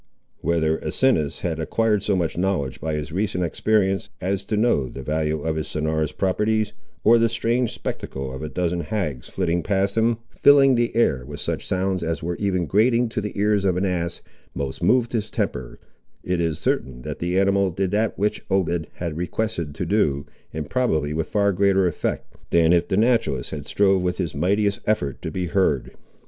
Whether 0.39 0.79
Asinus 0.83 1.41
had 1.41 1.59
acquired 1.59 2.01
so 2.01 2.15
much 2.15 2.35
knowledge, 2.35 2.81
by 2.81 2.95
his 2.95 3.11
recent 3.11 3.43
experience, 3.43 4.09
as 4.19 4.43
to 4.45 4.57
know 4.57 4.89
the 4.89 5.03
value 5.03 5.41
of 5.43 5.57
his 5.57 5.67
sonorous 5.67 6.11
properties, 6.11 6.73
or 7.03 7.19
the 7.19 7.29
strange 7.29 7.71
spectacle 7.71 8.33
of 8.33 8.41
a 8.41 8.49
dozen 8.49 8.79
hags 8.79 9.29
flitting 9.29 9.61
past 9.61 9.95
him, 9.95 10.17
filling 10.31 10.73
the 10.73 10.95
air 10.95 11.23
with 11.23 11.39
such 11.39 11.67
sounds 11.67 12.01
as 12.01 12.23
were 12.23 12.35
even 12.37 12.65
grating 12.65 13.09
to 13.09 13.21
the 13.21 13.37
ears 13.37 13.63
of 13.63 13.77
an 13.77 13.85
ass, 13.85 14.23
most 14.55 14.81
moved 14.81 15.11
his 15.13 15.29
temper, 15.29 15.79
it 16.23 16.41
is 16.41 16.57
certain 16.57 17.03
that 17.03 17.19
the 17.19 17.39
animal 17.39 17.69
did 17.69 17.91
that 17.91 18.17
which 18.17 18.43
Obed 18.49 18.87
was 18.99 19.13
requested 19.13 19.75
to 19.75 19.85
do, 19.85 20.25
and 20.51 20.67
probably 20.67 21.13
with 21.13 21.27
far 21.29 21.51
greater 21.53 21.85
effect 21.85 22.33
than 22.49 22.73
if 22.73 22.87
the 22.87 22.97
naturalist 22.97 23.51
had 23.51 23.67
strove 23.67 24.01
with 24.01 24.17
his 24.17 24.33
mightiest 24.33 24.79
effort 24.87 25.21
to 25.21 25.29
be 25.29 25.45
heard. 25.45 25.91